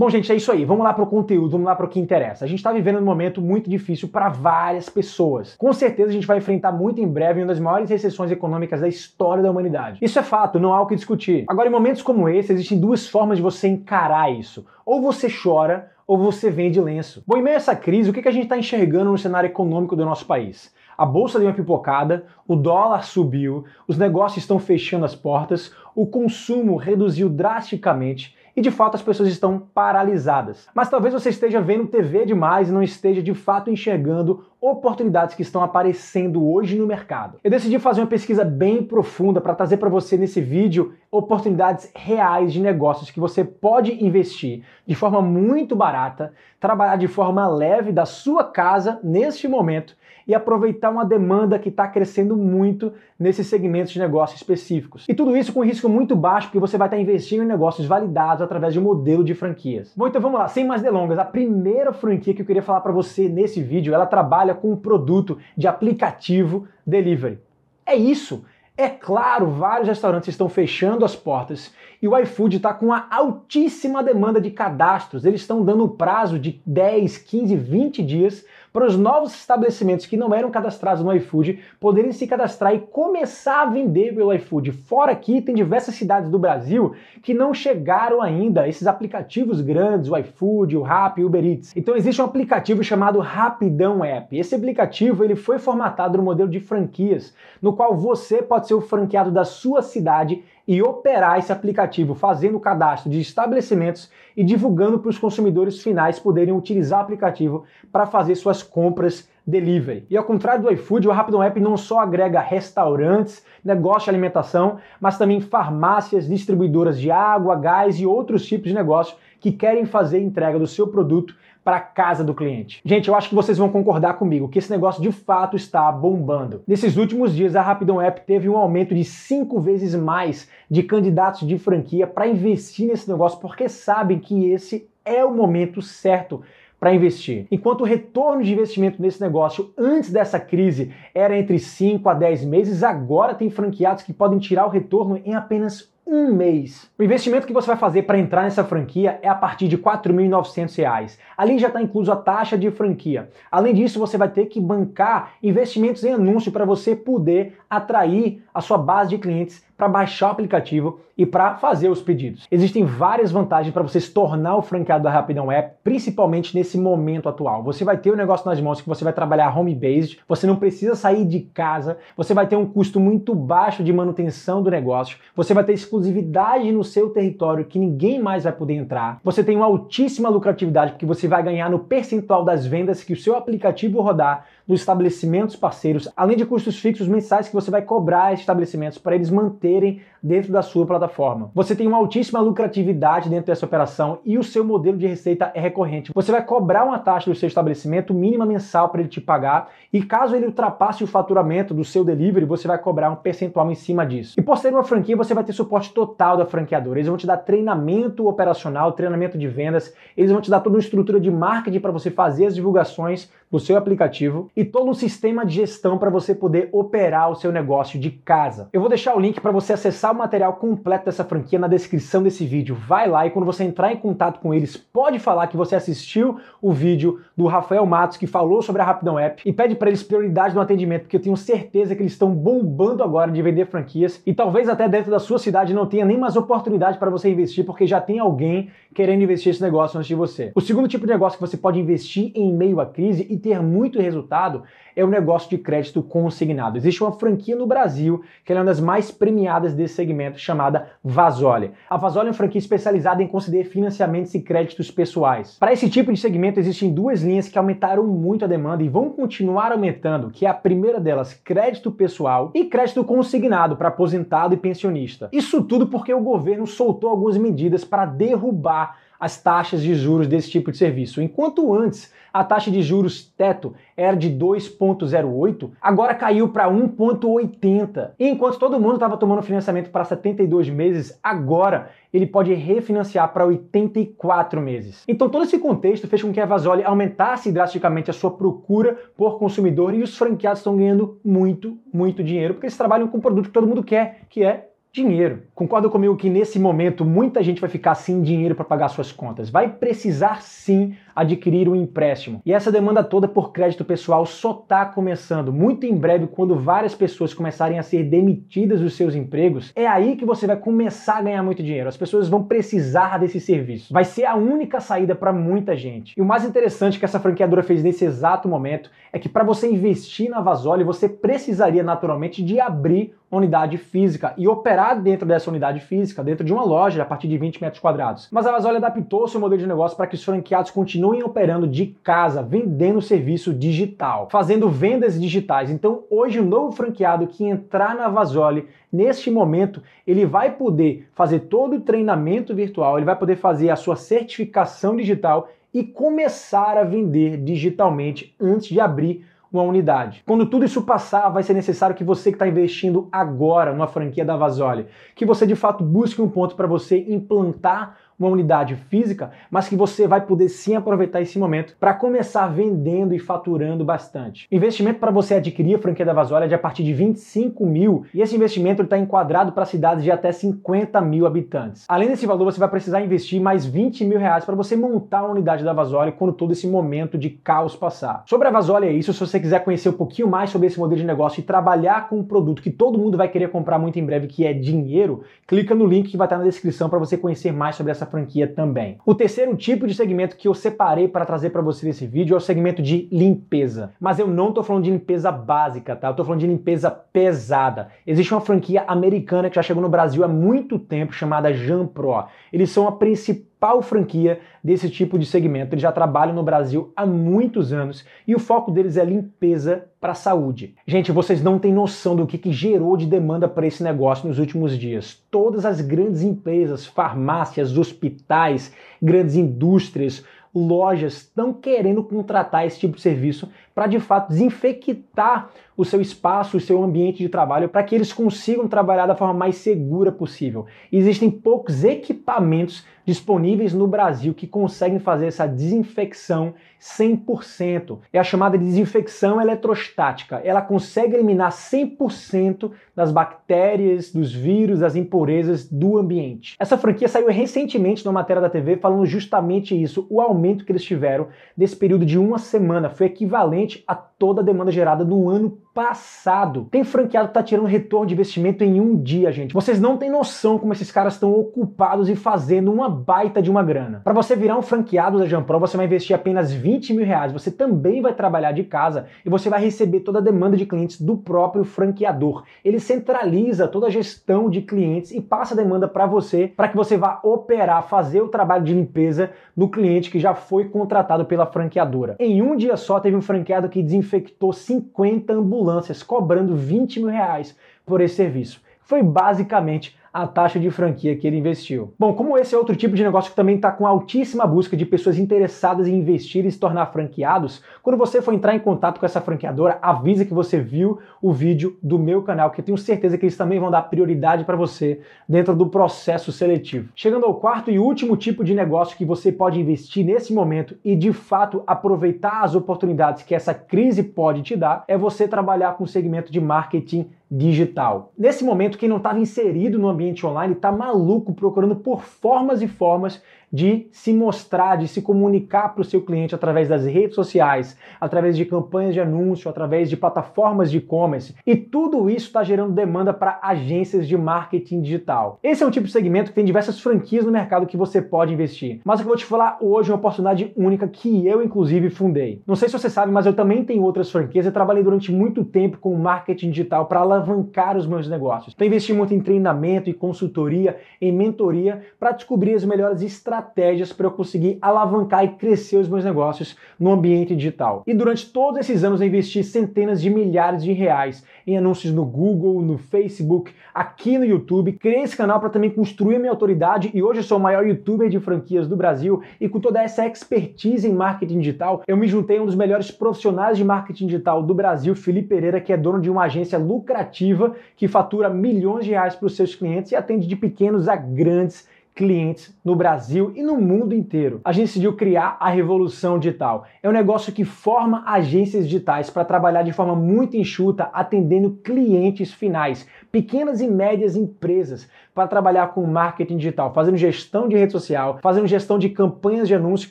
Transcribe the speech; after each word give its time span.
Bom, 0.00 0.08
gente, 0.08 0.30
é 0.30 0.36
isso 0.36 0.52
aí. 0.52 0.64
Vamos 0.64 0.84
lá 0.84 0.94
para 0.94 1.02
o 1.02 1.08
conteúdo, 1.08 1.50
vamos 1.50 1.66
lá 1.66 1.74
para 1.74 1.84
o 1.84 1.88
que 1.88 1.98
interessa. 1.98 2.44
A 2.44 2.48
gente 2.48 2.60
está 2.60 2.70
vivendo 2.70 3.00
um 3.00 3.04
momento 3.04 3.42
muito 3.42 3.68
difícil 3.68 4.06
para 4.06 4.28
várias 4.28 4.88
pessoas. 4.88 5.56
Com 5.58 5.72
certeza 5.72 6.10
a 6.10 6.12
gente 6.12 6.24
vai 6.24 6.38
enfrentar 6.38 6.70
muito 6.70 7.00
em 7.00 7.08
breve 7.08 7.40
uma 7.40 7.48
das 7.48 7.58
maiores 7.58 7.90
recessões 7.90 8.30
econômicas 8.30 8.80
da 8.80 8.86
história 8.86 9.42
da 9.42 9.50
humanidade. 9.50 9.98
Isso 10.00 10.16
é 10.16 10.22
fato, 10.22 10.60
não 10.60 10.72
há 10.72 10.80
o 10.80 10.86
que 10.86 10.94
discutir. 10.94 11.44
Agora, 11.48 11.68
em 11.68 11.72
momentos 11.72 12.00
como 12.00 12.28
esse, 12.28 12.52
existem 12.52 12.78
duas 12.78 13.08
formas 13.08 13.38
de 13.38 13.42
você 13.42 13.66
encarar 13.66 14.32
isso. 14.32 14.64
Ou 14.86 15.02
você 15.02 15.26
chora, 15.28 15.90
ou 16.06 16.16
você 16.16 16.48
vende 16.48 16.80
lenço. 16.80 17.24
Bom, 17.26 17.36
em 17.36 17.42
meio 17.42 17.56
a 17.56 17.58
essa 17.58 17.74
crise, 17.74 18.08
o 18.08 18.12
que 18.12 18.28
a 18.28 18.30
gente 18.30 18.44
está 18.44 18.56
enxergando 18.56 19.10
no 19.10 19.18
cenário 19.18 19.48
econômico 19.48 19.96
do 19.96 20.04
nosso 20.04 20.26
país? 20.26 20.72
A 20.96 21.04
bolsa 21.04 21.40
deu 21.40 21.48
uma 21.48 21.54
pipocada, 21.54 22.24
o 22.46 22.54
dólar 22.54 23.02
subiu, 23.02 23.64
os 23.88 23.98
negócios 23.98 24.44
estão 24.44 24.60
fechando 24.60 25.04
as 25.04 25.16
portas, 25.16 25.72
o 25.92 26.06
consumo 26.06 26.76
reduziu 26.76 27.28
drasticamente 27.28 28.37
e 28.58 28.60
de 28.60 28.72
fato 28.72 28.96
as 28.96 29.02
pessoas 29.02 29.28
estão 29.28 29.60
paralisadas. 29.72 30.66
Mas 30.74 30.90
talvez 30.90 31.14
você 31.14 31.30
esteja 31.30 31.60
vendo 31.60 31.86
TV 31.86 32.26
demais 32.26 32.68
e 32.68 32.72
não 32.72 32.82
esteja 32.82 33.22
de 33.22 33.32
fato 33.32 33.70
enxergando 33.70 34.44
oportunidades 34.60 35.34
que 35.34 35.42
estão 35.42 35.62
aparecendo 35.62 36.44
hoje 36.46 36.76
no 36.76 36.86
mercado. 36.86 37.38
Eu 37.44 37.50
decidi 37.50 37.78
fazer 37.78 38.00
uma 38.00 38.06
pesquisa 38.06 38.44
bem 38.44 38.82
profunda 38.82 39.40
para 39.40 39.54
trazer 39.54 39.76
para 39.76 39.88
você 39.88 40.16
nesse 40.16 40.40
vídeo 40.40 40.94
oportunidades 41.10 41.90
reais 41.94 42.52
de 42.52 42.60
negócios 42.60 43.10
que 43.10 43.20
você 43.20 43.44
pode 43.44 44.04
investir 44.04 44.62
de 44.86 44.94
forma 44.94 45.22
muito 45.22 45.76
barata, 45.76 46.32
trabalhar 46.60 46.96
de 46.96 47.08
forma 47.08 47.46
leve 47.46 47.92
da 47.92 48.04
sua 48.04 48.44
casa 48.44 48.98
neste 49.02 49.46
momento 49.46 49.96
e 50.28 50.34
aproveitar 50.34 50.90
uma 50.90 51.06
demanda 51.06 51.58
que 51.58 51.70
está 51.70 51.88
crescendo 51.88 52.36
muito 52.36 52.92
nesses 53.18 53.46
segmentos 53.46 53.94
de 53.94 53.98
negócios 53.98 54.38
específicos. 54.38 55.06
E 55.08 55.14
tudo 55.14 55.34
isso 55.34 55.54
com 55.54 55.64
risco 55.64 55.88
muito 55.88 56.14
baixo, 56.14 56.48
porque 56.48 56.58
você 56.58 56.76
vai 56.76 56.86
estar 56.86 56.98
investindo 56.98 57.42
em 57.42 57.46
negócios 57.46 57.86
validados 57.86 58.42
através 58.42 58.74
de 58.74 58.78
um 58.78 58.82
modelo 58.82 59.24
de 59.24 59.34
franquias. 59.34 59.90
Bom, 59.96 60.06
então 60.06 60.20
vamos 60.20 60.38
lá, 60.38 60.46
sem 60.46 60.66
mais 60.66 60.82
delongas. 60.82 61.18
A 61.18 61.24
primeira 61.24 61.94
franquia 61.94 62.34
que 62.34 62.42
eu 62.42 62.46
queria 62.46 62.62
falar 62.62 62.82
para 62.82 62.92
você 62.92 63.26
nesse 63.26 63.62
vídeo, 63.62 63.94
ela 63.94 64.04
trabalha 64.04 64.47
com 64.54 64.72
um 64.72 64.76
produto 64.76 65.38
de 65.56 65.66
aplicativo 65.66 66.66
delivery. 66.86 67.38
É 67.84 67.94
isso. 67.94 68.44
É 68.76 68.88
claro, 68.88 69.50
vários 69.50 69.88
restaurantes 69.88 70.28
estão 70.28 70.48
fechando 70.48 71.04
as 71.04 71.16
portas 71.16 71.74
e 72.00 72.06
o 72.06 72.16
iFood 72.16 72.58
está 72.58 72.72
com 72.72 72.86
uma 72.86 73.08
altíssima 73.10 74.04
demanda 74.04 74.40
de 74.40 74.52
cadastros. 74.52 75.24
Eles 75.24 75.40
estão 75.40 75.64
dando 75.64 75.88
prazo 75.88 76.38
de 76.38 76.62
10, 76.64 77.18
15, 77.18 77.56
20 77.56 78.02
dias 78.04 78.44
para 78.78 78.86
os 78.86 78.96
novos 78.96 79.34
estabelecimentos 79.34 80.06
que 80.06 80.16
não 80.16 80.32
eram 80.32 80.52
cadastrados 80.52 81.02
no 81.02 81.12
iFood 81.12 81.58
poderem 81.80 82.12
se 82.12 82.28
cadastrar 82.28 82.72
e 82.72 82.78
começar 82.78 83.62
a 83.62 83.66
vender 83.66 84.14
pelo 84.14 84.32
iFood. 84.34 84.70
Fora 84.70 85.10
aqui, 85.10 85.42
tem 85.42 85.52
diversas 85.52 85.96
cidades 85.96 86.30
do 86.30 86.38
Brasil 86.38 86.94
que 87.20 87.34
não 87.34 87.52
chegaram 87.52 88.22
ainda 88.22 88.68
esses 88.68 88.86
aplicativos 88.86 89.60
grandes, 89.60 90.08
o 90.08 90.16
iFood, 90.16 90.76
o 90.76 90.82
Rappi, 90.82 91.24
o 91.24 91.26
Uber 91.26 91.44
Eats. 91.44 91.76
Então 91.76 91.96
existe 91.96 92.22
um 92.22 92.24
aplicativo 92.24 92.84
chamado 92.84 93.18
Rapidão 93.18 94.04
App. 94.04 94.38
Esse 94.38 94.54
aplicativo 94.54 95.24
ele 95.24 95.34
foi 95.34 95.58
formatado 95.58 96.16
no 96.16 96.22
modelo 96.22 96.48
de 96.48 96.60
franquias, 96.60 97.34
no 97.60 97.72
qual 97.72 97.96
você 97.96 98.40
pode 98.40 98.68
ser 98.68 98.74
o 98.74 98.80
franqueado 98.80 99.32
da 99.32 99.44
sua 99.44 99.82
cidade 99.82 100.44
e 100.68 100.82
operar 100.82 101.38
esse 101.38 101.50
aplicativo, 101.50 102.14
fazendo 102.14 102.58
o 102.58 102.60
cadastro 102.60 103.08
de 103.08 103.18
estabelecimentos 103.18 104.10
e 104.36 104.44
divulgando 104.44 104.98
para 104.98 105.08
os 105.08 105.16
consumidores 105.16 105.82
finais 105.82 106.18
poderem 106.18 106.52
utilizar 106.52 107.00
o 107.00 107.02
aplicativo 107.04 107.64
para 107.90 108.04
fazer 108.04 108.34
suas 108.34 108.62
compras 108.62 109.26
delivery. 109.48 110.04
E 110.10 110.16
ao 110.16 110.24
contrário 110.24 110.62
do 110.62 110.70
iFood, 110.70 111.08
o 111.08 111.10
Rapidão 111.10 111.42
App 111.42 111.58
não 111.58 111.76
só 111.76 112.00
agrega 112.00 112.38
restaurantes, 112.38 113.42
negócio 113.64 114.04
de 114.04 114.10
alimentação, 114.10 114.76
mas 115.00 115.16
também 115.16 115.40
farmácias, 115.40 116.28
distribuidoras 116.28 117.00
de 117.00 117.10
água, 117.10 117.56
gás 117.56 117.98
e 117.98 118.04
outros 118.04 118.44
tipos 118.44 118.68
de 118.68 118.74
negócio 118.74 119.16
que 119.40 119.50
querem 119.50 119.86
fazer 119.86 120.20
entrega 120.20 120.58
do 120.58 120.66
seu 120.66 120.88
produto 120.88 121.34
para 121.64 121.80
casa 121.80 122.22
do 122.22 122.34
cliente. 122.34 122.80
Gente, 122.84 123.08
eu 123.08 123.14
acho 123.14 123.28
que 123.28 123.34
vocês 123.34 123.56
vão 123.56 123.68
concordar 123.68 124.14
comigo 124.14 124.48
que 124.48 124.58
esse 124.58 124.70
negócio 124.70 125.02
de 125.02 125.12
fato 125.12 125.56
está 125.56 125.90
bombando. 125.92 126.62
Nesses 126.66 126.96
últimos 126.96 127.34
dias, 127.34 127.56
a 127.56 127.62
Rapidão 127.62 128.00
App 128.00 128.22
teve 128.26 128.48
um 128.48 128.56
aumento 128.56 128.94
de 128.94 129.04
cinco 129.04 129.60
vezes 129.60 129.94
mais 129.94 130.48
de 130.70 130.82
candidatos 130.82 131.46
de 131.46 131.58
franquia 131.58 132.06
para 132.06 132.26
investir 132.26 132.88
nesse 132.88 133.08
negócio, 133.08 133.38
porque 133.38 133.68
sabem 133.68 134.18
que 134.18 134.50
esse 134.50 134.88
é 135.04 135.24
o 135.24 135.32
momento 135.32 135.80
certo 135.80 136.42
para 136.78 136.94
investir. 136.94 137.46
Enquanto 137.50 137.80
o 137.80 137.84
retorno 137.84 138.42
de 138.42 138.52
investimento 138.52 139.00
nesse 139.00 139.20
negócio 139.20 139.72
antes 139.76 140.10
dessa 140.10 140.38
crise 140.38 140.92
era 141.14 141.36
entre 141.38 141.58
5 141.58 142.08
a 142.08 142.14
10 142.14 142.44
meses, 142.44 142.82
agora 142.82 143.34
tem 143.34 143.50
franqueados 143.50 144.02
que 144.02 144.12
podem 144.12 144.38
tirar 144.38 144.66
o 144.66 144.70
retorno 144.70 145.20
em 145.24 145.34
apenas 145.34 145.90
um 146.08 146.32
mês. 146.32 146.90
O 146.98 147.02
investimento 147.02 147.46
que 147.46 147.52
você 147.52 147.66
vai 147.66 147.76
fazer 147.76 148.02
para 148.02 148.18
entrar 148.18 148.44
nessa 148.44 148.64
franquia 148.64 149.18
é 149.20 149.28
a 149.28 149.34
partir 149.34 149.68
de 149.68 149.76
R$ 149.76 149.82
4.900. 149.82 151.18
Ali 151.36 151.58
já 151.58 151.68
está 151.68 151.82
incluso 151.82 152.10
a 152.10 152.16
taxa 152.16 152.56
de 152.56 152.70
franquia. 152.70 153.28
Além 153.50 153.74
disso, 153.74 153.98
você 153.98 154.16
vai 154.16 154.30
ter 154.30 154.46
que 154.46 154.58
bancar 154.58 155.34
investimentos 155.42 156.02
em 156.02 156.14
anúncio 156.14 156.50
para 156.50 156.64
você 156.64 156.96
poder 156.96 157.58
atrair 157.68 158.42
a 158.58 158.60
sua 158.60 158.76
base 158.76 159.10
de 159.10 159.18
clientes 159.18 159.62
para 159.76 159.88
baixar 159.88 160.26
o 160.26 160.32
aplicativo 160.32 160.98
e 161.16 161.24
para 161.24 161.54
fazer 161.56 161.88
os 161.88 162.02
pedidos. 162.02 162.46
Existem 162.50 162.84
várias 162.84 163.30
vantagens 163.30 163.72
para 163.72 163.82
você 163.82 164.00
se 164.00 164.10
tornar 164.10 164.56
o 164.56 164.62
franqueado 164.62 165.04
da 165.04 165.10
Rapidão 165.10 165.50
App, 165.50 165.76
principalmente 165.84 166.56
nesse 166.56 166.76
momento 166.76 167.28
atual. 167.28 167.62
Você 167.62 167.84
vai 167.84 167.96
ter 167.96 168.10
o 168.10 168.14
um 168.14 168.16
negócio 168.16 168.48
nas 168.48 168.60
mãos 168.60 168.80
que 168.80 168.88
você 168.88 169.04
vai 169.04 169.12
trabalhar 169.12 169.56
home-based, 169.56 170.20
você 170.28 170.46
não 170.46 170.56
precisa 170.56 170.96
sair 170.96 171.24
de 171.24 171.40
casa, 171.40 171.96
você 172.16 172.34
vai 172.34 172.46
ter 172.48 172.56
um 172.56 172.66
custo 172.66 172.98
muito 172.98 173.34
baixo 173.34 173.84
de 173.84 173.92
manutenção 173.92 174.62
do 174.62 174.70
negócio, 174.70 175.18
você 175.34 175.54
vai 175.54 175.62
ter 175.62 175.72
exclusividade 175.72 176.70
no 176.72 176.82
seu 176.82 177.10
território 177.10 177.64
que 177.64 177.78
ninguém 177.78 178.20
mais 178.20 178.44
vai 178.44 178.52
poder 178.52 178.74
entrar, 178.74 179.20
você 179.22 179.44
tem 179.44 179.56
uma 179.56 179.66
altíssima 179.66 180.28
lucratividade 180.28 180.92
porque 180.92 181.06
você 181.06 181.28
vai 181.28 181.42
ganhar 181.42 181.70
no 181.70 181.78
percentual 181.78 182.44
das 182.44 182.66
vendas 182.66 183.04
que 183.04 183.12
o 183.12 183.16
seu 183.16 183.36
aplicativo 183.36 184.00
rodar 184.00 184.44
dos 184.66 184.80
estabelecimentos 184.80 185.56
parceiros, 185.56 186.08
além 186.14 186.36
de 186.36 186.44
custos 186.44 186.78
fixos 186.78 187.08
mensais 187.08 187.48
que 187.48 187.54
você 187.54 187.70
vai 187.70 187.82
cobrar 187.82 188.34
estabelecimentos 188.48 188.98
para 188.98 189.14
eles 189.14 189.30
manterem 189.30 190.00
dentro 190.22 190.52
da 190.52 190.62
sua 190.62 190.86
plataforma. 190.86 191.50
Você 191.54 191.74
tem 191.74 191.86
uma 191.86 191.96
altíssima 191.96 192.40
lucratividade 192.40 193.28
dentro 193.28 193.46
dessa 193.46 193.66
operação 193.66 194.20
e 194.24 194.38
o 194.38 194.42
seu 194.42 194.64
modelo 194.64 194.98
de 194.98 195.06
receita 195.06 195.50
é 195.54 195.60
recorrente. 195.60 196.12
Você 196.14 196.32
vai 196.32 196.44
cobrar 196.44 196.84
uma 196.84 196.98
taxa 196.98 197.30
do 197.30 197.36
seu 197.36 197.46
estabelecimento 197.46 198.12
mínima 198.12 198.46
mensal 198.46 198.88
para 198.88 199.00
ele 199.00 199.08
te 199.08 199.20
pagar 199.20 199.70
e 199.92 200.02
caso 200.02 200.34
ele 200.34 200.46
ultrapasse 200.46 201.02
o 201.04 201.06
faturamento 201.06 201.72
do 201.74 201.84
seu 201.84 202.04
delivery, 202.04 202.44
você 202.44 202.68
vai 202.68 202.78
cobrar 202.78 203.10
um 203.10 203.16
percentual 203.16 203.70
em 203.70 203.74
cima 203.74 204.04
disso. 204.04 204.34
E 204.38 204.42
por 204.42 204.58
ser 204.58 204.72
uma 204.72 204.84
franquia, 204.84 205.16
você 205.16 205.34
vai 205.34 205.44
ter 205.44 205.52
suporte 205.52 205.92
total 205.92 206.36
da 206.36 206.46
franqueadora. 206.46 206.98
Eles 206.98 207.08
vão 207.08 207.16
te 207.16 207.26
dar 207.26 207.36
treinamento 207.38 208.26
operacional, 208.28 208.92
treinamento 208.92 209.38
de 209.38 209.48
vendas, 209.48 209.94
eles 210.16 210.30
vão 210.30 210.40
te 210.40 210.50
dar 210.50 210.60
toda 210.60 210.76
uma 210.76 210.80
estrutura 210.80 211.20
de 211.20 211.30
marketing 211.30 211.80
para 211.80 211.92
você 211.92 212.10
fazer 212.10 212.46
as 212.46 212.54
divulgações 212.54 213.30
do 213.50 213.58
seu 213.58 213.76
aplicativo 213.76 214.50
e 214.54 214.64
todo 214.64 214.90
um 214.90 214.94
sistema 214.94 215.44
de 215.44 215.54
gestão 215.54 215.98
para 215.98 216.10
você 216.10 216.34
poder 216.34 216.68
operar 216.72 217.30
o 217.30 217.34
seu 217.34 217.50
negócio 217.50 217.98
de 217.98 218.10
casa. 218.10 218.68
Eu 218.72 218.80
vou 218.80 218.88
deixar 218.88 219.16
o 219.16 219.20
link 219.20 219.40
para 219.40 219.50
você 219.50 219.72
acessar 219.72 220.07
o 220.10 220.14
material 220.14 220.54
completo 220.54 221.06
dessa 221.06 221.24
franquia 221.24 221.58
na 221.58 221.68
descrição 221.68 222.22
desse 222.22 222.46
vídeo. 222.46 222.74
Vai 222.74 223.08
lá 223.08 223.26
e 223.26 223.30
quando 223.30 223.44
você 223.44 223.64
entrar 223.64 223.92
em 223.92 223.96
contato 223.96 224.40
com 224.40 224.52
eles, 224.52 224.76
pode 224.76 225.18
falar 225.18 225.46
que 225.46 225.56
você 225.56 225.76
assistiu 225.76 226.38
o 226.60 226.72
vídeo 226.72 227.20
do 227.36 227.46
Rafael 227.46 227.84
Matos 227.86 228.16
que 228.16 228.26
falou 228.26 228.62
sobre 228.62 228.82
a 228.82 228.84
Rapidão 228.84 229.18
App 229.18 229.42
e 229.44 229.52
pede 229.52 229.74
para 229.74 229.88
eles 229.88 230.02
prioridade 230.02 230.54
no 230.54 230.60
atendimento, 230.60 231.02
porque 231.02 231.16
eu 231.16 231.22
tenho 231.22 231.36
certeza 231.36 231.94
que 231.94 232.02
eles 232.02 232.12
estão 232.12 232.30
bombando 232.34 233.02
agora 233.02 233.30
de 233.30 233.40
vender 233.42 233.66
franquias 233.66 234.22
e 234.26 234.34
talvez 234.34 234.68
até 234.68 234.88
dentro 234.88 235.10
da 235.10 235.18
sua 235.18 235.38
cidade 235.38 235.74
não 235.74 235.86
tenha 235.86 236.04
nem 236.04 236.18
mais 236.18 236.36
oportunidade 236.36 236.98
para 236.98 237.10
você 237.10 237.30
investir, 237.30 237.64
porque 237.64 237.86
já 237.86 238.00
tem 238.00 238.18
alguém 238.18 238.70
querendo 238.94 239.22
investir 239.22 239.50
esse 239.50 239.62
negócio 239.62 239.98
antes 239.98 240.08
de 240.08 240.14
você. 240.14 240.50
O 240.54 240.60
segundo 240.60 240.88
tipo 240.88 241.06
de 241.06 241.12
negócio 241.12 241.38
que 241.38 241.46
você 241.46 241.56
pode 241.56 241.78
investir 241.78 242.32
em 242.34 242.52
meio 242.52 242.80
à 242.80 242.86
crise 242.86 243.26
e 243.28 243.36
ter 243.38 243.60
muito 243.62 244.00
resultado 244.00 244.62
é 244.96 245.04
o 245.04 245.08
negócio 245.08 245.48
de 245.48 245.58
crédito 245.58 246.02
consignado. 246.02 246.76
Existe 246.76 247.02
uma 247.02 247.12
franquia 247.12 247.54
no 247.54 247.66
Brasil 247.66 248.22
que 248.44 248.52
é 248.52 248.56
uma 248.56 248.64
das 248.64 248.80
mais 248.80 249.10
premiadas 249.10 249.74
desse 249.74 249.97
segmento, 249.98 250.38
chamada 250.38 250.90
Vasoli. 251.02 251.72
A 251.90 251.96
Vasoli 251.96 252.28
é 252.28 252.30
uma 252.30 252.36
franquia 252.36 252.60
especializada 252.60 253.20
em 253.20 253.26
conceder 253.26 253.64
financiamentos 253.64 254.32
e 254.34 254.40
créditos 254.40 254.90
pessoais. 254.92 255.56
Para 255.58 255.72
esse 255.72 255.90
tipo 255.90 256.12
de 256.12 256.20
segmento 256.20 256.60
existem 256.60 256.92
duas 256.92 257.22
linhas 257.22 257.48
que 257.48 257.58
aumentaram 257.58 258.06
muito 258.06 258.44
a 258.44 258.48
demanda 258.48 258.84
e 258.84 258.88
vão 258.88 259.10
continuar 259.10 259.72
aumentando, 259.72 260.30
que 260.30 260.46
é 260.46 260.48
a 260.48 260.54
primeira 260.54 261.00
delas, 261.00 261.34
crédito 261.34 261.90
pessoal 261.90 262.52
e 262.54 262.64
crédito 262.64 263.02
consignado 263.02 263.76
para 263.76 263.88
aposentado 263.88 264.54
e 264.54 264.56
pensionista. 264.56 265.28
Isso 265.32 265.64
tudo 265.64 265.88
porque 265.88 266.14
o 266.14 266.20
governo 266.20 266.66
soltou 266.66 267.10
algumas 267.10 267.36
medidas 267.36 267.84
para 267.84 268.06
derrubar 268.06 269.07
as 269.18 269.40
taxas 269.40 269.82
de 269.82 269.94
juros 269.94 270.26
desse 270.26 270.50
tipo 270.50 270.70
de 270.70 270.78
serviço. 270.78 271.20
Enquanto 271.20 271.74
antes 271.74 272.12
a 272.32 272.44
taxa 272.44 272.70
de 272.70 272.82
juros 272.82 273.24
teto 273.36 273.74
era 273.96 274.16
de 274.16 274.30
2,08, 274.30 275.70
agora 275.80 276.14
caiu 276.14 276.48
para 276.48 276.70
1,80. 276.70 278.10
E 278.18 278.28
enquanto 278.28 278.58
todo 278.58 278.78
mundo 278.78 278.94
estava 278.94 279.16
tomando 279.16 279.42
financiamento 279.42 279.90
para 279.90 280.04
72 280.04 280.68
meses, 280.68 281.18
agora 281.22 281.90
ele 282.12 282.26
pode 282.26 282.54
refinanciar 282.54 283.32
para 283.32 283.46
84 283.46 284.60
meses. 284.60 285.04
Então 285.08 285.28
todo 285.28 285.44
esse 285.44 285.58
contexto 285.58 286.06
fez 286.06 286.22
com 286.22 286.32
que 286.32 286.40
a 286.40 286.46
Vasoli 286.46 286.84
aumentasse 286.84 287.50
drasticamente 287.50 288.10
a 288.10 288.14
sua 288.14 288.30
procura 288.30 288.96
por 289.16 289.38
consumidor 289.38 289.94
e 289.94 290.02
os 290.02 290.16
franqueados 290.16 290.60
estão 290.60 290.76
ganhando 290.76 291.18
muito, 291.24 291.78
muito 291.92 292.22
dinheiro 292.22 292.54
porque 292.54 292.66
eles 292.66 292.76
trabalham 292.76 293.08
com 293.08 293.18
um 293.18 293.20
produto 293.20 293.46
que 293.46 293.52
todo 293.52 293.66
mundo 293.66 293.82
quer, 293.82 294.20
que 294.28 294.42
é 294.44 294.68
dinheiro. 294.98 295.42
Concorda 295.54 295.88
comigo 295.88 296.16
que 296.16 296.28
nesse 296.28 296.58
momento 296.58 297.04
muita 297.04 297.42
gente 297.42 297.60
vai 297.60 297.70
ficar 297.70 297.94
sem 297.94 298.20
dinheiro 298.20 298.54
para 298.54 298.64
pagar 298.64 298.88
suas 298.88 299.12
contas? 299.12 299.48
Vai 299.48 299.68
precisar 299.68 300.42
sim 300.42 300.96
adquirir 301.14 301.68
um 301.68 301.74
empréstimo. 301.74 302.40
E 302.46 302.52
essa 302.52 302.70
demanda 302.70 303.02
toda 303.02 303.26
por 303.26 303.52
crédito 303.52 303.84
pessoal 303.84 304.24
só 304.24 304.52
está 304.52 304.84
começando. 304.86 305.52
Muito 305.52 305.84
em 305.84 305.96
breve, 305.96 306.28
quando 306.28 306.56
várias 306.56 306.94
pessoas 306.94 307.34
começarem 307.34 307.78
a 307.78 307.82
ser 307.82 308.04
demitidas 308.04 308.80
dos 308.80 308.94
seus 308.96 309.14
empregos, 309.14 309.72
é 309.74 309.86
aí 309.86 310.16
que 310.16 310.24
você 310.24 310.46
vai 310.46 310.56
começar 310.56 311.18
a 311.18 311.22
ganhar 311.22 311.42
muito 311.42 311.62
dinheiro. 311.62 311.88
As 311.88 311.96
pessoas 311.96 312.28
vão 312.28 312.44
precisar 312.44 313.18
desse 313.18 313.40
serviço. 313.40 313.92
Vai 313.92 314.04
ser 314.04 314.26
a 314.26 314.36
única 314.36 314.80
saída 314.80 315.14
para 315.14 315.32
muita 315.32 315.76
gente. 315.76 316.14
E 316.16 316.22
o 316.22 316.24
mais 316.24 316.44
interessante 316.44 316.98
que 316.98 317.04
essa 317.04 317.20
franqueadora 317.20 317.62
fez 317.62 317.82
nesse 317.82 318.04
exato 318.04 318.48
momento 318.48 318.90
é 319.12 319.18
que 319.18 319.28
para 319.28 319.44
você 319.44 319.68
investir 319.70 320.30
na 320.30 320.40
Vasoli, 320.40 320.84
você 320.84 321.08
precisaria 321.08 321.82
naturalmente 321.82 322.42
de 322.44 322.60
abrir 322.60 323.14
unidade 323.30 323.76
física 323.76 324.34
e 324.38 324.48
operar 324.48 324.87
dentro 324.94 325.26
dessa 325.26 325.50
unidade 325.50 325.80
física, 325.80 326.22
dentro 326.22 326.44
de 326.44 326.52
uma 326.52 326.64
loja 326.64 327.02
a 327.02 327.06
partir 327.06 327.28
de 327.28 327.38
20 327.38 327.60
metros 327.60 327.80
quadrados. 327.80 328.28
Mas 328.30 328.46
a 328.46 328.52
Vasoli 328.52 328.76
adaptou 328.76 329.28
seu 329.28 329.40
modelo 329.40 329.60
de 329.60 329.66
negócio 329.66 329.96
para 329.96 330.06
que 330.06 330.14
os 330.14 330.24
franqueados 330.24 330.70
continuem 330.70 331.22
operando 331.22 331.66
de 331.66 331.86
casa, 332.02 332.42
vendendo 332.42 333.00
serviço 333.00 333.52
digital, 333.52 334.28
fazendo 334.30 334.68
vendas 334.68 335.20
digitais. 335.20 335.70
Então, 335.70 336.04
hoje 336.10 336.40
o 336.40 336.44
novo 336.44 336.72
franqueado 336.72 337.26
que 337.26 337.44
entrar 337.44 337.94
na 337.94 338.08
Vasoli 338.08 338.66
Neste 338.90 339.30
momento, 339.30 339.82
ele 340.06 340.24
vai 340.24 340.56
poder 340.56 341.08
fazer 341.14 341.40
todo 341.40 341.76
o 341.76 341.80
treinamento 341.80 342.54
virtual, 342.54 342.96
ele 342.96 343.04
vai 343.04 343.16
poder 343.16 343.36
fazer 343.36 343.68
a 343.68 343.76
sua 343.76 343.96
certificação 343.96 344.96
digital 344.96 345.50
e 345.74 345.84
começar 345.84 346.78
a 346.78 346.84
vender 346.84 347.36
digitalmente 347.36 348.34
antes 348.40 348.68
de 348.68 348.80
abrir 348.80 349.26
uma 349.52 349.62
unidade. 349.62 350.22
Quando 350.26 350.46
tudo 350.46 350.64
isso 350.64 350.82
passar, 350.82 351.28
vai 351.30 351.42
ser 351.42 351.54
necessário 351.54 351.96
que 351.96 352.04
você 352.04 352.30
que 352.30 352.36
está 352.36 352.46
investindo 352.46 353.08
agora 353.10 353.72
numa 353.72 353.86
franquia 353.86 354.24
da 354.24 354.36
Vasoli, 354.36 354.86
que 355.14 355.24
você 355.24 355.46
de 355.46 355.54
fato 355.56 355.82
busque 355.82 356.20
um 356.20 356.28
ponto 356.28 356.54
para 356.54 356.66
você 356.66 356.98
implantar 357.08 357.96
uma 358.18 358.28
unidade 358.28 358.74
física, 358.74 359.30
mas 359.50 359.68
que 359.68 359.76
você 359.76 360.06
vai 360.06 360.20
poder 360.20 360.48
sim 360.48 360.74
aproveitar 360.74 361.20
esse 361.20 361.38
momento 361.38 361.76
para 361.78 361.94
começar 361.94 362.48
vendendo 362.48 363.14
e 363.14 363.18
faturando 363.18 363.84
bastante. 363.84 364.46
investimento 364.50 364.98
para 364.98 365.10
você 365.10 365.34
adquirir 365.34 365.76
a 365.76 365.78
franquia 365.78 366.04
da 366.04 366.12
Vasólia 366.12 366.46
é 366.46 366.48
de 366.48 366.54
a 366.54 366.58
partir 366.58 366.82
de 366.82 366.92
25 366.92 367.64
mil 367.64 368.04
e 368.12 368.20
esse 368.20 368.34
investimento 368.34 368.82
está 368.82 368.98
enquadrado 368.98 369.52
para 369.52 369.64
cidades 369.64 370.02
de 370.02 370.10
até 370.10 370.32
50 370.32 371.00
mil 371.00 371.26
habitantes. 371.26 371.84
Além 371.88 372.08
desse 372.08 372.26
valor, 372.26 372.44
você 372.44 372.58
vai 372.58 372.68
precisar 372.68 373.00
investir 373.00 373.40
mais 373.40 373.64
20 373.64 374.04
mil 374.04 374.18
reais 374.18 374.44
para 374.44 374.54
você 374.54 374.76
montar 374.76 375.20
a 375.20 375.30
unidade 375.30 375.64
da 375.64 375.72
Vasólia 375.72 376.12
quando 376.12 376.32
todo 376.32 376.52
esse 376.52 376.66
momento 376.66 377.16
de 377.16 377.30
caos 377.30 377.76
passar. 377.76 378.24
Sobre 378.26 378.48
a 378.48 378.50
Vasólia 378.50 378.88
é 378.88 378.92
isso. 378.92 379.12
Se 379.12 379.20
você 379.20 379.38
quiser 379.38 379.62
conhecer 379.62 379.90
um 379.90 379.92
pouquinho 379.92 380.28
mais 380.28 380.50
sobre 380.50 380.66
esse 380.66 380.78
modelo 380.78 381.00
de 381.00 381.06
negócio 381.06 381.40
e 381.40 381.44
trabalhar 381.44 382.08
com 382.08 382.18
um 382.18 382.24
produto 382.24 382.62
que 382.62 382.70
todo 382.70 382.98
mundo 382.98 383.16
vai 383.16 383.28
querer 383.28 383.50
comprar 383.50 383.78
muito 383.78 383.98
em 383.98 384.04
breve, 384.04 384.26
que 384.26 384.44
é 384.44 384.52
dinheiro, 384.52 385.22
clica 385.46 385.74
no 385.74 385.86
link 385.86 386.10
que 386.10 386.16
vai 386.16 386.26
estar 386.26 386.38
na 386.38 386.44
descrição 386.44 386.88
para 386.88 386.98
você 386.98 387.16
conhecer 387.16 387.52
mais 387.52 387.76
sobre 387.76 387.92
essa 387.92 388.07
franquia 388.08 388.46
também. 388.46 388.98
O 389.06 389.14
terceiro 389.14 389.56
tipo 389.56 389.86
de 389.86 389.94
segmento 389.94 390.36
que 390.36 390.48
eu 390.48 390.54
separei 390.54 391.06
para 391.06 391.24
trazer 391.24 391.50
para 391.50 391.62
você 391.62 391.86
nesse 391.86 392.06
vídeo 392.06 392.34
é 392.34 392.36
o 392.36 392.40
segmento 392.40 392.82
de 392.82 393.08
limpeza. 393.12 393.92
Mas 394.00 394.18
eu 394.18 394.26
não 394.26 394.48
estou 394.48 394.64
falando 394.64 394.84
de 394.84 394.90
limpeza 394.90 395.30
básica, 395.30 395.94
tá? 395.94 396.08
Eu 396.08 396.12
estou 396.12 396.24
falando 396.24 396.40
de 396.40 396.46
limpeza 396.46 396.90
pesada. 396.90 397.88
Existe 398.06 398.34
uma 398.34 398.40
franquia 398.40 398.84
americana 398.88 399.48
que 399.48 399.56
já 399.56 399.62
chegou 399.62 399.82
no 399.82 399.88
Brasil 399.88 400.24
há 400.24 400.28
muito 400.28 400.78
tempo 400.78 401.12
chamada 401.12 401.52
Jampro. 401.52 402.24
Eles 402.52 402.70
são 402.70 402.88
a 402.88 402.92
principal 402.92 403.48
principal 403.58 403.82
franquia 403.82 404.40
desse 404.62 404.88
tipo 404.88 405.18
de 405.18 405.26
segmento. 405.26 405.74
Eles 405.74 405.82
já 405.82 405.90
trabalham 405.90 406.34
no 406.34 406.42
Brasil 406.44 406.92
há 406.94 407.04
muitos 407.04 407.72
anos 407.72 408.04
e 408.26 408.34
o 408.34 408.38
foco 408.38 408.70
deles 408.70 408.96
é 408.96 409.04
limpeza 409.04 409.86
para 410.00 410.12
a 410.12 410.14
saúde. 410.14 410.74
Gente, 410.86 411.10
vocês 411.10 411.42
não 411.42 411.58
têm 411.58 411.72
noção 411.72 412.14
do 412.14 412.26
que, 412.26 412.38
que 412.38 412.52
gerou 412.52 412.96
de 412.96 413.04
demanda 413.04 413.48
para 413.48 413.66
esse 413.66 413.82
negócio 413.82 414.28
nos 414.28 414.38
últimos 414.38 414.78
dias. 414.78 415.20
Todas 415.28 415.64
as 415.64 415.80
grandes 415.80 416.22
empresas, 416.22 416.86
farmácias, 416.86 417.76
hospitais, 417.76 418.72
grandes 419.02 419.34
indústrias, 419.34 420.24
lojas 420.54 421.14
estão 421.14 421.52
querendo 421.52 422.02
contratar 422.02 422.64
esse 422.64 422.78
tipo 422.78 422.96
de 422.96 423.02
serviço 423.02 423.48
para 423.78 423.86
de 423.86 424.00
fato 424.00 424.30
desinfectar 424.30 425.50
o 425.76 425.84
seu 425.84 426.00
espaço, 426.00 426.56
o 426.56 426.60
seu 426.60 426.82
ambiente 426.82 427.18
de 427.18 427.28
trabalho, 427.28 427.68
para 427.68 427.84
que 427.84 427.94
eles 427.94 428.12
consigam 428.12 428.66
trabalhar 428.66 429.06
da 429.06 429.14
forma 429.14 429.32
mais 429.32 429.54
segura 429.54 430.10
possível. 430.10 430.66
Existem 430.90 431.30
poucos 431.30 431.84
equipamentos 431.84 432.84
disponíveis 433.06 433.72
no 433.72 433.86
Brasil 433.86 434.34
que 434.34 434.46
conseguem 434.46 434.98
fazer 434.98 435.28
essa 435.28 435.46
desinfecção 435.46 436.52
100%. 436.78 438.00
É 438.12 438.18
a 438.18 438.24
chamada 438.24 438.58
desinfecção 438.58 439.40
eletrostática. 439.40 440.42
Ela 440.44 440.60
consegue 440.60 441.14
eliminar 441.14 441.50
100% 441.50 442.70
das 442.94 443.10
bactérias, 443.10 444.12
dos 444.12 444.32
vírus, 444.32 444.80
das 444.80 444.94
impurezas 444.94 445.66
do 445.66 445.96
ambiente. 445.96 446.54
Essa 446.58 446.76
franquia 446.76 447.08
saiu 447.08 447.28
recentemente 447.28 448.04
numa 448.04 448.20
matéria 448.20 448.42
da 448.42 448.50
TV 448.50 448.76
falando 448.76 449.06
justamente 449.06 449.80
isso, 449.80 450.06
o 450.10 450.20
aumento 450.20 450.64
que 450.64 450.72
eles 450.72 450.84
tiveram 450.84 451.28
desse 451.56 451.76
período 451.76 452.04
de 452.04 452.18
uma 452.18 452.38
semana 452.38 452.90
foi 452.90 453.06
equivalente 453.06 453.67
a 453.88 454.07
toda 454.18 454.40
a 454.40 454.44
demanda 454.44 454.72
gerada 454.72 455.04
no 455.04 455.28
ano 455.28 455.58
passado. 455.78 456.66
Tem 456.72 456.82
franqueado 456.82 457.28
que 457.28 457.34
tá 457.34 457.42
tirando 457.42 457.66
retorno 457.66 458.06
de 458.06 458.12
investimento 458.12 458.64
em 458.64 458.80
um 458.80 459.00
dia, 459.00 459.30
gente. 459.30 459.54
Vocês 459.54 459.80
não 459.80 459.96
têm 459.96 460.10
noção 460.10 460.58
como 460.58 460.72
esses 460.72 460.90
caras 460.90 461.14
estão 461.14 461.32
ocupados 461.32 462.08
e 462.08 462.16
fazendo 462.16 462.72
uma 462.72 462.88
baita 462.88 463.40
de 463.40 463.48
uma 463.48 463.62
grana. 463.62 464.00
Para 464.02 464.12
você 464.12 464.34
virar 464.34 464.58
um 464.58 464.62
franqueado 464.62 465.20
da 465.20 465.26
Jampro, 465.26 465.60
você 465.60 465.76
vai 465.76 465.86
investir 465.86 466.16
apenas 466.16 466.52
20 466.52 466.94
mil 466.94 467.06
reais. 467.06 467.32
Você 467.32 467.52
também 467.52 468.02
vai 468.02 468.12
trabalhar 468.12 468.50
de 468.50 468.64
casa 468.64 469.06
e 469.24 469.30
você 469.30 469.48
vai 469.48 469.60
receber 469.60 470.00
toda 470.00 470.18
a 470.18 470.22
demanda 470.22 470.56
de 470.56 470.66
clientes 470.66 471.00
do 471.00 471.16
próprio 471.16 471.62
franqueador. 471.62 472.42
Ele 472.64 472.80
centraliza 472.80 473.68
toda 473.68 473.86
a 473.86 473.90
gestão 473.90 474.50
de 474.50 474.62
clientes 474.62 475.12
e 475.12 475.20
passa 475.20 475.54
a 475.54 475.56
demanda 475.56 475.86
para 475.86 476.06
você, 476.06 476.52
para 476.56 476.66
que 476.66 476.76
você 476.76 476.96
vá 476.96 477.20
operar, 477.22 477.84
fazer 477.84 478.20
o 478.20 478.28
trabalho 478.28 478.64
de 478.64 478.74
limpeza 478.74 479.30
no 479.56 479.68
cliente 479.68 480.10
que 480.10 480.18
já 480.18 480.34
foi 480.34 480.64
contratado 480.64 481.24
pela 481.24 481.46
franqueadora. 481.46 482.16
Em 482.18 482.42
um 482.42 482.56
dia 482.56 482.76
só, 482.76 482.98
teve 482.98 483.14
um 483.14 483.22
franqueado 483.22 483.68
que 483.68 483.80
desinfectou 484.08 484.52
50 484.52 485.32
ambulâncias, 485.32 486.02
cobrando 486.02 486.56
20 486.56 487.00
mil 487.00 487.08
reais 487.08 487.54
por 487.84 488.00
esse 488.00 488.16
serviço. 488.16 488.60
Foi 488.80 489.02
basicamente 489.02 489.97
a 490.12 490.26
taxa 490.26 490.58
de 490.58 490.70
franquia 490.70 491.16
que 491.16 491.26
ele 491.26 491.38
investiu. 491.38 491.92
Bom, 491.98 492.14
como 492.14 492.36
esse 492.38 492.54
é 492.54 492.58
outro 492.58 492.74
tipo 492.74 492.94
de 492.94 493.02
negócio 493.02 493.30
que 493.30 493.36
também 493.36 493.56
está 493.56 493.70
com 493.70 493.86
altíssima 493.86 494.46
busca 494.46 494.76
de 494.76 494.86
pessoas 494.86 495.18
interessadas 495.18 495.86
em 495.86 495.94
investir 495.94 496.44
e 496.44 496.50
se 496.50 496.58
tornar 496.58 496.86
franqueados, 496.86 497.62
quando 497.82 497.96
você 497.96 498.20
for 498.22 498.34
entrar 498.34 498.54
em 498.54 498.58
contato 498.58 498.98
com 498.98 499.06
essa 499.06 499.20
franqueadora, 499.20 499.78
avisa 499.82 500.24
que 500.24 500.34
você 500.34 500.58
viu 500.58 500.98
o 501.20 501.32
vídeo 501.32 501.76
do 501.82 501.98
meu 501.98 502.22
canal, 502.22 502.50
que 502.50 502.60
eu 502.60 502.64
tenho 502.64 502.78
certeza 502.78 503.16
que 503.16 503.24
eles 503.24 503.36
também 503.36 503.60
vão 503.60 503.70
dar 503.70 503.82
prioridade 503.82 504.44
para 504.44 504.56
você 504.56 505.00
dentro 505.28 505.54
do 505.54 505.66
processo 505.66 506.32
seletivo. 506.32 506.90
Chegando 506.94 507.26
ao 507.26 507.34
quarto 507.34 507.70
e 507.70 507.78
último 507.78 508.16
tipo 508.16 508.44
de 508.44 508.54
negócio 508.54 508.96
que 508.96 509.04
você 509.04 509.30
pode 509.30 509.60
investir 509.60 510.04
nesse 510.04 510.32
momento 510.32 510.76
e 510.84 510.96
de 510.96 511.12
fato 511.12 511.62
aproveitar 511.66 512.42
as 512.42 512.54
oportunidades 512.54 513.22
que 513.22 513.34
essa 513.34 513.54
crise 513.54 514.02
pode 514.02 514.42
te 514.42 514.56
dar, 514.56 514.84
é 514.88 514.96
você 514.96 515.28
trabalhar 515.28 515.76
com 515.76 515.84
o 515.84 515.88
segmento 515.88 516.32
de 516.32 516.40
marketing 516.40 517.10
digital. 517.30 518.12
Nesse 518.16 518.42
momento, 518.42 518.78
quem 518.78 518.88
não 518.88 518.96
estava 518.96 519.18
inserido 519.18 519.78
no 519.78 519.88
ambiente 519.88 520.24
online 520.26 520.54
está 520.54 520.72
maluco 520.72 521.34
procurando 521.34 521.76
por 521.76 522.02
formas 522.02 522.62
e 522.62 522.68
formas 522.68 523.22
de 523.52 523.88
se 523.90 524.12
mostrar, 524.12 524.76
de 524.76 524.88
se 524.88 525.02
comunicar 525.02 525.74
para 525.74 525.82
o 525.82 525.84
seu 525.84 526.02
cliente 526.02 526.34
através 526.34 526.68
das 526.68 526.84
redes 526.84 527.14
sociais, 527.14 527.76
através 528.00 528.36
de 528.36 528.44
campanhas 528.44 528.94
de 528.94 529.00
anúncio, 529.00 529.50
através 529.50 529.88
de 529.88 529.96
plataformas 529.96 530.70
de 530.70 530.78
e-commerce. 530.78 531.34
E 531.46 531.56
tudo 531.56 532.08
isso 532.10 532.26
está 532.26 532.44
gerando 532.44 532.72
demanda 532.72 533.12
para 533.12 533.38
agências 533.42 534.06
de 534.06 534.16
marketing 534.16 534.82
digital. 534.82 535.38
Esse 535.42 535.62
é 535.62 535.66
um 535.66 535.70
tipo 535.70 535.86
de 535.86 535.92
segmento 535.92 536.30
que 536.30 536.34
tem 536.34 536.44
diversas 536.44 536.80
franquias 536.80 537.24
no 537.24 537.32
mercado 537.32 537.66
que 537.66 537.76
você 537.76 538.02
pode 538.02 538.32
investir. 538.32 538.80
Mas 538.84 539.00
o 539.00 539.02
que 539.02 539.06
eu 539.06 539.08
vou 539.08 539.16
te 539.16 539.24
falar 539.24 539.58
hoje 539.60 539.90
é 539.90 539.92
uma 539.92 539.98
oportunidade 539.98 540.52
única 540.56 540.86
que 540.86 541.26
eu, 541.26 541.42
inclusive, 541.42 541.90
fundei. 541.90 542.42
Não 542.46 542.56
sei 542.56 542.68
se 542.68 542.78
você 542.78 542.90
sabe, 542.90 543.12
mas 543.12 543.26
eu 543.26 543.34
também 543.34 543.64
tenho 543.64 543.82
outras 543.82 544.10
franquias 544.10 544.46
e 544.46 544.50
trabalhei 544.50 544.82
durante 544.82 545.10
muito 545.10 545.44
tempo 545.44 545.78
com 545.78 545.94
marketing 545.96 546.50
digital 546.50 546.86
para 546.86 547.00
alavancar 547.00 547.76
os 547.76 547.86
meus 547.86 548.08
negócios. 548.08 548.54
Então, 548.54 548.66
investi 548.66 548.92
muito 548.92 549.14
em 549.14 549.20
treinamento 549.20 549.88
e 549.88 549.94
consultoria, 549.94 550.76
em 551.00 551.12
mentoria, 551.12 551.82
para 551.98 552.12
descobrir 552.12 552.54
as 552.54 552.64
melhores 552.64 553.02
estratégias 553.02 553.37
estratégias 553.38 553.92
para 553.92 554.06
eu 554.06 554.10
conseguir 554.10 554.58
alavancar 554.60 555.24
e 555.24 555.28
crescer 555.28 555.76
os 555.76 555.88
meus 555.88 556.04
negócios 556.04 556.56
no 556.78 556.90
ambiente 556.90 557.34
digital. 557.34 557.82
E 557.86 557.94
durante 557.94 558.30
todos 558.30 558.58
esses 558.58 558.82
anos 558.82 559.00
eu 559.00 559.06
investi 559.06 559.42
centenas 559.44 560.00
de 560.00 560.10
milhares 560.10 560.62
de 560.62 560.72
reais 560.72 561.24
em 561.46 561.56
anúncios 561.56 561.92
no 561.92 562.04
Google, 562.04 562.60
no 562.60 562.76
Facebook, 562.76 563.52
aqui 563.72 564.18
no 564.18 564.24
YouTube. 564.24 564.72
Criei 564.72 565.02
esse 565.02 565.16
canal 565.16 565.40
para 565.40 565.50
também 565.50 565.70
construir 565.70 566.18
minha 566.18 566.30
autoridade 566.30 566.90
e 566.92 567.02
hoje 567.02 567.20
eu 567.20 567.24
sou 567.24 567.38
o 567.38 567.40
maior 567.40 567.66
youtuber 567.66 568.08
de 568.08 568.20
franquias 568.20 568.66
do 568.66 568.76
Brasil 568.76 569.22
e 569.40 569.48
com 569.48 569.60
toda 569.60 569.80
essa 569.80 570.06
expertise 570.06 570.86
em 570.86 570.92
marketing 570.92 571.38
digital, 571.38 571.82
eu 571.86 571.96
me 571.96 572.06
juntei 572.06 572.38
a 572.38 572.42
um 572.42 572.46
dos 572.46 572.54
melhores 572.54 572.90
profissionais 572.90 573.56
de 573.56 573.64
marketing 573.64 574.06
digital 574.06 574.42
do 574.42 574.54
Brasil, 574.54 574.94
Felipe 574.94 575.28
Pereira, 575.28 575.60
que 575.60 575.72
é 575.72 575.76
dono 575.76 576.00
de 576.00 576.10
uma 576.10 576.24
agência 576.24 576.58
lucrativa 576.58 577.54
que 577.76 577.86
fatura 577.86 578.28
milhões 578.28 578.84
de 578.84 578.90
reais 578.90 579.14
para 579.14 579.26
os 579.26 579.36
seus 579.36 579.54
clientes 579.54 579.92
e 579.92 579.96
atende 579.96 580.26
de 580.26 580.36
pequenos 580.36 580.88
a 580.88 580.96
grandes 580.96 581.66
clientes 581.98 582.56
no 582.64 582.76
Brasil 582.76 583.32
e 583.34 583.42
no 583.42 583.60
mundo 583.60 583.92
inteiro. 583.92 584.40
A 584.44 584.52
gente 584.52 584.66
decidiu 584.66 584.94
criar 584.94 585.36
a 585.40 585.50
Revolução 585.50 586.16
Digital. 586.16 586.64
É 586.80 586.88
um 586.88 586.92
negócio 586.92 587.32
que 587.32 587.44
forma 587.44 588.04
agências 588.06 588.68
digitais 588.68 589.10
para 589.10 589.24
trabalhar 589.24 589.64
de 589.64 589.72
forma 589.72 589.96
muito 589.96 590.36
enxuta, 590.36 590.84
atendendo 590.92 591.58
clientes 591.64 592.32
finais, 592.32 592.86
pequenas 593.10 593.60
e 593.60 593.66
médias 593.66 594.14
empresas, 594.14 594.88
para 595.18 595.26
trabalhar 595.26 595.74
com 595.74 595.84
marketing 595.84 596.36
digital, 596.36 596.72
fazendo 596.72 596.96
gestão 596.96 597.48
de 597.48 597.56
rede 597.56 597.72
social, 597.72 598.20
fazendo 598.22 598.46
gestão 598.46 598.78
de 598.78 598.88
campanhas 598.88 599.48
de 599.48 599.54
anúncio, 599.56 599.90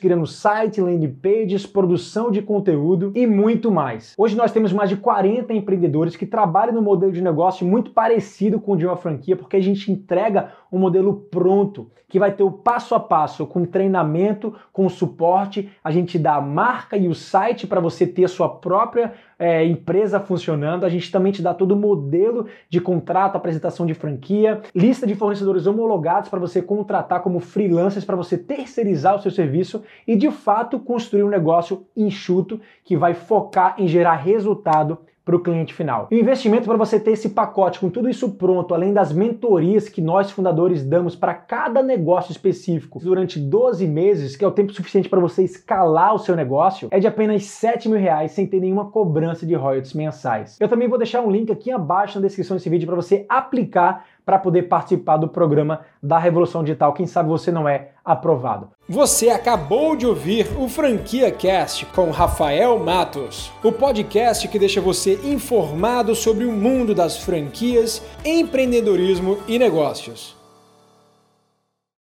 criando 0.00 0.26
site, 0.26 0.80
landing 0.80 1.10
pages, 1.10 1.66
produção 1.66 2.30
de 2.30 2.40
conteúdo 2.40 3.12
e 3.14 3.26
muito 3.26 3.70
mais. 3.70 4.14
Hoje 4.16 4.34
nós 4.34 4.52
temos 4.52 4.72
mais 4.72 4.88
de 4.88 4.96
40 4.96 5.52
empreendedores 5.52 6.16
que 6.16 6.24
trabalham 6.24 6.72
no 6.72 6.80
modelo 6.80 7.12
de 7.12 7.20
negócio 7.20 7.66
muito 7.66 7.90
parecido 7.90 8.58
com 8.58 8.72
o 8.72 8.76
de 8.78 8.86
uma 8.86 8.96
franquia, 8.96 9.36
porque 9.36 9.58
a 9.58 9.62
gente 9.62 9.92
entrega 9.92 10.50
um 10.72 10.78
modelo 10.78 11.12
pronto 11.30 11.90
que 12.08 12.18
vai 12.18 12.32
ter 12.32 12.42
o 12.42 12.50
passo 12.50 12.94
a 12.94 13.00
passo 13.00 13.46
com 13.46 13.66
treinamento, 13.66 14.54
com 14.72 14.88
suporte. 14.88 15.70
A 15.84 15.90
gente 15.90 16.18
dá 16.18 16.36
a 16.36 16.40
marca 16.40 16.96
e 16.96 17.06
o 17.06 17.14
site 17.14 17.66
para 17.66 17.80
você 17.80 18.06
ter 18.06 18.24
a 18.24 18.28
sua 18.28 18.48
própria 18.48 19.12
é, 19.38 19.64
empresa 19.64 20.18
funcionando. 20.18 20.84
A 20.84 20.88
gente 20.88 21.12
também 21.12 21.32
te 21.32 21.42
dá 21.42 21.52
todo 21.52 21.72
o 21.72 21.76
modelo 21.76 22.46
de 22.68 22.80
contrato, 22.80 23.36
apresentação 23.36 23.84
de 23.84 23.92
franquia, 23.92 24.62
lista 24.74 25.06
de 25.06 25.14
fornecedores 25.18 25.66
homologados 25.66 26.30
para 26.30 26.38
você 26.38 26.62
contratar 26.62 27.20
como 27.22 27.40
freelancers, 27.40 28.04
para 28.04 28.16
você 28.16 28.38
terceirizar 28.38 29.16
o 29.16 29.20
seu 29.20 29.30
serviço 29.30 29.82
e 30.06 30.16
de 30.16 30.30
fato 30.30 30.78
construir 30.78 31.24
um 31.24 31.28
negócio 31.28 31.86
enxuto 31.96 32.60
que 32.84 32.96
vai 32.96 33.12
focar 33.12 33.74
em 33.78 33.86
gerar 33.86 34.14
resultado 34.14 34.98
para 35.28 35.36
o 35.36 35.40
cliente 35.40 35.74
final. 35.74 36.08
E 36.10 36.16
o 36.16 36.18
investimento 36.18 36.64
para 36.64 36.78
você 36.78 36.98
ter 36.98 37.10
esse 37.10 37.28
pacote 37.28 37.78
com 37.78 37.90
tudo 37.90 38.08
isso 38.08 38.30
pronto, 38.30 38.72
além 38.72 38.94
das 38.94 39.12
mentorias 39.12 39.86
que 39.86 40.00
nós 40.00 40.30
fundadores 40.30 40.82
damos 40.82 41.14
para 41.14 41.34
cada 41.34 41.82
negócio 41.82 42.32
específico 42.32 42.98
durante 42.98 43.38
12 43.38 43.86
meses, 43.86 44.36
que 44.36 44.42
é 44.42 44.48
o 44.48 44.50
tempo 44.50 44.72
suficiente 44.72 45.06
para 45.06 45.20
você 45.20 45.44
escalar 45.44 46.14
o 46.14 46.18
seu 46.18 46.34
negócio, 46.34 46.88
é 46.90 46.98
de 46.98 47.06
apenas 47.06 47.44
7 47.44 47.90
mil 47.90 47.98
reais 47.98 48.30
sem 48.30 48.46
ter 48.46 48.58
nenhuma 48.58 48.86
cobrança 48.86 49.44
de 49.44 49.54
royalties 49.54 49.92
mensais. 49.92 50.56
Eu 50.58 50.66
também 50.66 50.88
vou 50.88 50.96
deixar 50.96 51.20
um 51.20 51.30
link 51.30 51.52
aqui 51.52 51.70
abaixo 51.70 52.18
na 52.18 52.26
descrição 52.26 52.56
desse 52.56 52.70
vídeo 52.70 52.86
para 52.86 52.96
você 52.96 53.26
aplicar 53.28 54.06
para 54.28 54.38
poder 54.38 54.64
participar 54.64 55.16
do 55.16 55.26
programa 55.26 55.80
da 56.02 56.18
Revolução 56.18 56.62
Digital. 56.62 56.92
Quem 56.92 57.06
sabe 57.06 57.30
você 57.30 57.50
não 57.50 57.66
é 57.66 57.92
aprovado. 58.04 58.68
Você 58.86 59.30
acabou 59.30 59.96
de 59.96 60.06
ouvir 60.06 60.46
o 60.58 60.68
Franquia 60.68 61.30
Cast 61.30 61.86
com 61.86 62.10
Rafael 62.10 62.78
Matos, 62.78 63.50
o 63.64 63.72
podcast 63.72 64.46
que 64.46 64.58
deixa 64.58 64.82
você 64.82 65.18
informado 65.24 66.14
sobre 66.14 66.44
o 66.44 66.52
mundo 66.52 66.94
das 66.94 67.16
franquias, 67.16 68.04
empreendedorismo 68.22 69.38
e 69.48 69.58
negócios. 69.58 70.37